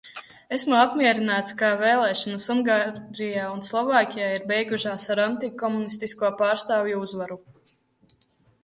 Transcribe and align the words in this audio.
Esmu 0.55 0.77
apmierināts, 0.77 1.51
ka 1.59 1.69
vēlēšanas 1.81 2.47
Ungārijā 2.55 3.45
un 3.57 3.61
Slovākijā 3.69 4.31
ir 4.39 4.49
beigušās 4.53 5.07
ar 5.17 5.23
antikomunistisko 5.29 6.35
pārstāvju 6.43 7.03
uzvaru. 7.07 7.41